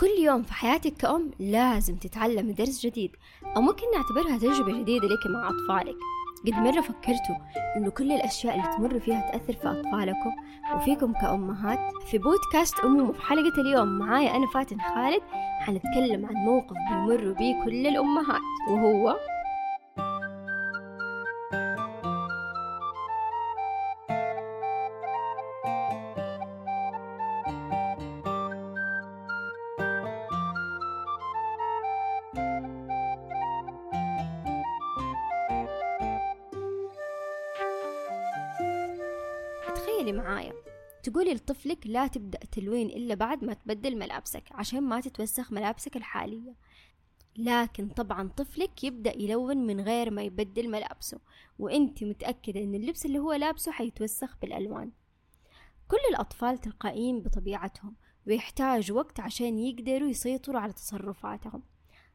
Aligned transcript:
كل 0.00 0.24
يوم 0.24 0.42
في 0.42 0.52
حياتك 0.54 0.92
كأم 0.92 1.30
لازم 1.38 1.96
تتعلم 1.96 2.50
درس 2.50 2.86
جديد 2.86 3.16
أو 3.56 3.62
ممكن 3.62 3.84
نعتبرها 3.94 4.38
تجربة 4.38 4.82
جديدة 4.82 5.06
لك 5.08 5.26
مع 5.26 5.48
أطفالك. 5.48 5.96
قد 6.46 6.52
مرة 6.52 6.80
فكرتوا 6.80 7.36
إنه 7.76 7.90
كل 7.90 8.12
الأشياء 8.12 8.54
اللي 8.54 8.76
تمر 8.76 9.00
فيها 9.00 9.30
تأثر 9.30 9.52
في 9.52 9.68
أطفالكم؟ 9.68 10.32
وفيكم 10.74 11.12
كأمهات؟ 11.12 11.78
في 12.10 12.18
بودكاست 12.18 12.80
أمومة 12.80 13.12
في 13.12 13.22
حلقة 13.22 13.60
اليوم 13.60 13.88
معايا 13.88 14.36
أنا 14.36 14.46
فاتن 14.46 14.78
خالد 14.80 15.22
حنتكلم 15.60 16.26
عن 16.26 16.34
موقف 16.34 16.76
بيمر 16.90 17.32
بيه 17.32 17.64
كل 17.64 17.86
الأمهات 17.86 18.40
وهو 18.70 19.16
تخيلي 39.96 40.12
معايا. 40.12 40.52
تقولي 41.02 41.34
لطفلك 41.34 41.86
لا 41.86 42.06
تبدأ 42.06 42.38
تلوين 42.38 42.86
إلا 42.86 43.14
بعد 43.14 43.44
ما 43.44 43.54
تبدل 43.54 43.98
ملابسك 43.98 44.42
عشان 44.50 44.82
ما 44.82 45.00
تتوسخ 45.00 45.52
ملابسك 45.52 45.96
الحالية. 45.96 46.54
لكن 47.36 47.88
طبعا 47.88 48.28
طفلك 48.28 48.84
يبدأ 48.84 49.16
يلون 49.16 49.56
من 49.56 49.80
غير 49.80 50.10
ما 50.10 50.22
يبدل 50.22 50.68
ملابسه 50.68 51.18
وانت 51.58 52.04
متأكدة 52.04 52.60
إن 52.60 52.74
اللبس 52.74 53.06
اللي 53.06 53.18
هو 53.18 53.32
لابسه 53.32 53.72
حيتوسخ 53.72 54.36
بالألوان. 54.42 54.92
كل 55.88 55.96
الأطفال 56.10 56.58
تلقائيين 56.58 57.20
بطبيعتهم 57.22 57.94
ويحتاج 58.26 58.92
وقت 58.92 59.20
عشان 59.20 59.58
يقدروا 59.58 60.08
يسيطروا 60.08 60.60
على 60.60 60.72
تصرفاتهم. 60.72 61.62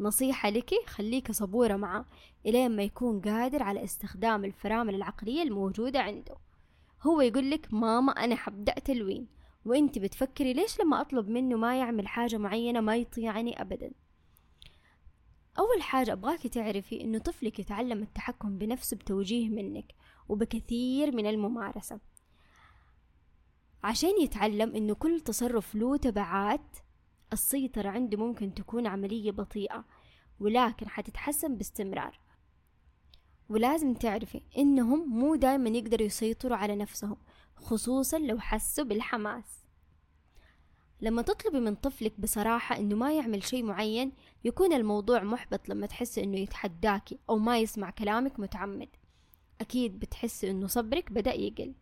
نصيحة 0.00 0.50
لك 0.50 0.74
خليك 0.86 1.32
صبورة 1.32 1.76
معه 1.76 2.06
إلين 2.46 2.76
ما 2.76 2.82
يكون 2.82 3.20
قادر 3.20 3.62
على 3.62 3.84
استخدام 3.84 4.44
الفرامل 4.44 4.94
العقلية 4.94 5.42
الموجودة 5.42 6.00
عنده. 6.00 6.36
هو 7.06 7.20
يقول 7.20 7.50
لك 7.50 7.74
ماما 7.74 8.12
أنا 8.12 8.36
حبدأ 8.36 8.72
تلوين. 8.72 9.28
وأنت 9.64 9.98
بتفكري 9.98 10.52
ليش 10.52 10.80
لما 10.80 11.00
أطلب 11.00 11.28
منه 11.28 11.56
ما 11.56 11.78
يعمل 11.78 12.08
حاجة 12.08 12.36
معينة 12.36 12.80
ما 12.80 12.96
يطيعني 12.96 13.60
أبدا؟ 13.60 13.92
أول 15.58 15.82
حاجة 15.82 16.12
أبغاك 16.12 16.46
تعرفي 16.46 17.00
إنه 17.00 17.18
طفلك 17.18 17.58
يتعلم 17.58 18.02
التحكم 18.02 18.58
بنفسه 18.58 18.96
بتوجيه 18.96 19.48
منك 19.48 19.92
وبكثير 20.28 21.16
من 21.16 21.26
الممارسة. 21.26 22.00
عشان 23.84 24.20
يتعلم 24.20 24.74
إنه 24.74 24.94
كل 24.94 25.20
تصرف 25.20 25.74
له 25.74 25.96
تبعات 25.96 26.76
السيطرة 27.32 27.88
عنده 27.88 28.18
ممكن 28.18 28.54
تكون 28.54 28.86
عملية 28.86 29.30
بطيئة 29.30 29.84
ولكن 30.40 30.88
حتتحسن 30.88 31.56
باستمرار. 31.56 32.20
ولازم 33.52 33.94
تعرفي 33.94 34.42
إنهم 34.58 35.08
مو 35.08 35.34
دايما 35.34 35.70
يقدروا 35.70 36.06
يسيطروا 36.06 36.56
على 36.56 36.76
نفسهم 36.76 37.16
خصوصا 37.56 38.18
لو 38.18 38.38
حسوا 38.40 38.84
بالحماس. 38.84 39.64
لما 41.00 41.22
تطلبي 41.22 41.60
من 41.60 41.74
طفلك 41.74 42.20
بصراحة 42.20 42.78
إنه 42.78 42.96
ما 42.96 43.12
يعمل 43.12 43.42
شيء 43.42 43.62
معين 43.62 44.12
يكون 44.44 44.72
الموضوع 44.72 45.22
محبط 45.22 45.68
لما 45.68 45.86
تحس 45.86 46.18
إنه 46.18 46.38
يتحداكي 46.38 47.18
أو 47.30 47.38
ما 47.38 47.58
يسمع 47.58 47.90
كلامك 47.90 48.40
متعمد. 48.40 48.88
أكيد 49.60 49.98
بتحسي 49.98 50.50
إنه 50.50 50.66
صبرك 50.66 51.12
بدأ 51.12 51.34
يقل. 51.34 51.74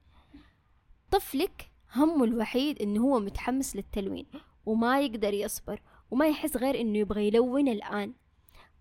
طفلك 1.11 1.71
همه 1.95 2.25
الوحيد 2.25 2.83
إنه 2.83 3.03
هو 3.03 3.21
متحمس 3.21 3.77
للتلوين 3.77 4.27
وما 4.67 5.01
يقدر 5.01 5.35
يصبر 5.35 5.83
وما 6.11 6.29
يحس 6.29 6.57
غير 6.57 6.81
إنه 6.81 6.99
يبغى 6.99 7.27
يلون 7.27 7.69
الآن. 7.69 8.15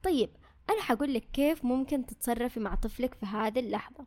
طيب 0.04 0.30
أنا 0.70 0.82
حقول 0.82 1.14
لك 1.14 1.24
كيف 1.34 1.66
ممكن 1.66 2.06
تتصرفي 2.06 2.60
مع 2.60 2.76
طفلك 2.76 3.14
في 3.14 3.26
هذه 3.26 3.60
اللحظة. 3.60 4.06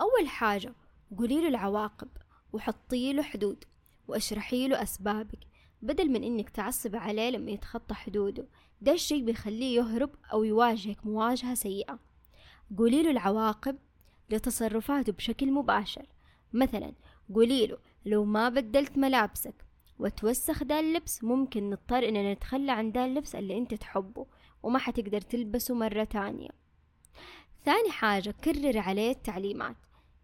أول 0.00 0.28
حاجة 0.28 0.74
قولي 1.18 1.40
له 1.40 1.48
العواقب 1.48 2.08
وحطي 2.52 3.12
له 3.12 3.22
حدود 3.22 3.64
وأشرحي 4.08 4.68
له 4.68 4.82
أسبابك 4.82 5.38
بدل 5.82 6.10
من 6.10 6.24
إنك 6.24 6.50
تعصب 6.50 6.96
عليه 6.96 7.30
لما 7.30 7.50
يتخطى 7.50 7.94
حدوده. 7.94 8.48
ده 8.80 8.92
الشي 8.92 9.22
بيخليه 9.22 9.76
يهرب 9.76 10.10
أو 10.32 10.44
يواجهك 10.44 11.06
مواجهة 11.06 11.54
سيئة. 11.54 11.98
قولي 12.78 13.02
له 13.02 13.10
العواقب 13.10 13.78
لتصرفاته 14.30 15.12
بشكل 15.12 15.52
مباشر. 15.52 16.06
مثلا 16.52 16.92
قولي 17.34 17.66
له 17.66 17.78
لو 18.04 18.24
ما 18.24 18.48
بدلت 18.48 18.98
ملابسك 18.98 19.65
وتوسخ 19.98 20.64
دا 20.64 20.80
اللبس 20.80 21.24
ممكن 21.24 21.70
نضطر 21.70 22.08
إننا 22.08 22.32
نتخلى 22.32 22.72
عن 22.72 22.92
دا 22.92 23.04
اللبس 23.04 23.34
اللي 23.34 23.58
أنت 23.58 23.74
تحبه 23.74 24.26
وما 24.62 24.78
حتقدر 24.78 25.20
تلبسه 25.20 25.74
مرة 25.74 26.04
تانية. 26.04 26.50
ثاني 27.64 27.90
حاجة 27.90 28.30
كرر 28.30 28.78
عليه 28.78 29.10
التعليمات. 29.10 29.76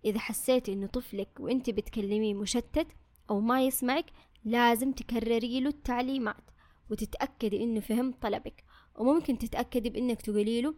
إذا 0.05 0.19
حسيتي 0.19 0.73
إنه 0.73 0.87
طفلك 0.87 1.29
وإنت 1.41 1.71
بتكلميه 1.71 2.35
مشتت 2.35 2.87
أو 3.31 3.41
ما 3.41 3.63
يسمعك 3.63 4.07
لازم 4.45 4.93
تكرري 4.93 5.61
له 5.61 5.69
التعليمات 5.69 6.51
وتتأكدي 6.91 7.63
إنه 7.63 7.81
فهم 7.81 8.13
طلبك. 8.13 8.65
وممكن 8.95 9.39
تتأكدي 9.39 9.91
بإنك 9.91 10.23
تقولي 10.23 10.63
له 10.63 10.75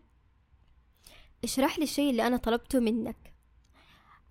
اشرح 1.45 1.79
لي 1.79 1.85
الشيء 1.85 2.11
اللي 2.11 2.27
أنا 2.27 2.37
طلبته 2.37 2.81
منك. 2.81 3.34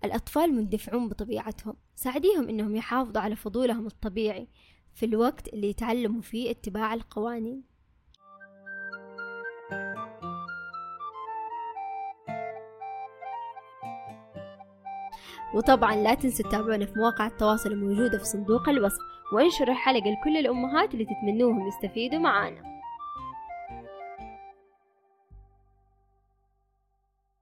الأطفال 0.04 0.54
مندفعون 0.54 1.08
بطبيعتهم 1.08 1.74
ساعديهم 1.94 2.48
إنهم 2.48 2.76
يحافظوا 2.76 3.22
على 3.22 3.36
فضولهم 3.36 3.86
الطبيعي 3.86 4.48
في 4.94 5.06
الوقت 5.06 5.48
اللي 5.48 5.70
يتعلموا 5.70 6.22
فيه 6.22 6.50
اتباع 6.50 6.94
القوانين. 6.94 7.62
وطبعا 15.54 15.96
لا 15.96 16.14
تنسوا 16.14 16.48
تتابعونا 16.48 16.86
في 16.86 16.98
مواقع 16.98 17.26
التواصل 17.26 17.72
الموجودة 17.72 18.18
في 18.18 18.24
صندوق 18.24 18.68
الوصف 18.68 18.98
وانشروا 19.32 19.70
الحلقة 19.70 20.10
لكل 20.10 20.36
الأمهات 20.36 20.94
اللي 20.94 21.04
تتمنوهم 21.04 21.68
يستفيدوا 21.68 22.18
معانا. 22.18 22.73